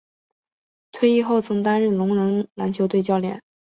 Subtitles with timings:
[0.91, 3.43] 退役后曾担任聋人篮球队教练。